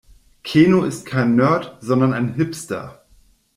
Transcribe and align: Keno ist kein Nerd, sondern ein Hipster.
Keno 0.41 0.83
ist 0.83 1.05
kein 1.05 1.35
Nerd, 1.35 1.77
sondern 1.79 2.13
ein 2.15 2.33
Hipster. 2.33 3.05